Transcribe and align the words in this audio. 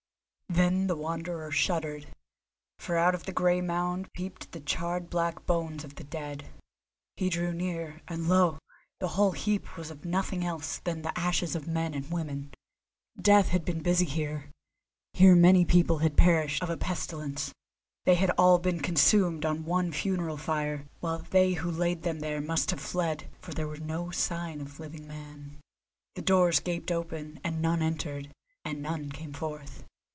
Then 0.53 0.87
the 0.87 0.97
Wanderer 0.97 1.49
shuddered, 1.49 2.07
for 2.77 2.97
out 2.97 3.15
of 3.15 3.23
the 3.23 3.31
grey 3.31 3.61
mound 3.61 4.11
peeped 4.11 4.51
the 4.51 4.59
charred 4.59 5.09
black 5.09 5.45
bones 5.45 5.85
of 5.85 5.95
the 5.95 6.03
dead. 6.03 6.49
He 7.15 7.29
drew 7.29 7.53
near, 7.53 8.01
and, 8.09 8.27
lo! 8.27 8.59
the 8.99 9.07
whole 9.15 9.31
heap 9.31 9.77
was 9.77 9.89
of 9.89 10.03
nothing 10.03 10.43
else 10.43 10.79
than 10.79 11.03
the 11.03 11.17
ashes 11.17 11.55
of 11.55 11.69
men 11.69 11.93
and 11.93 12.11
women. 12.11 12.53
Death 13.19 13.47
had 13.47 13.63
been 13.63 13.81
busy 13.81 14.03
here: 14.03 14.51
here 15.13 15.37
many 15.37 15.63
people 15.63 15.99
had 15.99 16.17
perished 16.17 16.61
of 16.61 16.69
a 16.69 16.75
pestilence. 16.75 17.53
They 18.03 18.15
had 18.15 18.31
all 18.31 18.59
been 18.59 18.81
consumed 18.81 19.45
on 19.45 19.63
one 19.63 19.93
funeral 19.93 20.35
fire, 20.35 20.85
while 20.99 21.19
they 21.19 21.53
who 21.53 21.71
laid 21.71 22.01
them 22.03 22.19
there 22.19 22.41
must 22.41 22.71
have 22.71 22.81
fled, 22.81 23.29
for 23.39 23.53
there 23.53 23.69
was 23.69 23.79
no 23.79 24.11
sign 24.11 24.59
of 24.59 24.81
living 24.81 25.07
man. 25.07 25.61
The 26.15 26.21
doors 26.21 26.59
gaped 26.59 26.91
open, 26.91 27.39
and 27.41 27.61
none 27.61 27.81
entered, 27.81 28.33
and 28.65 28.81
none 28.81 29.11
came 29.11 29.31
forth. 29.31 29.85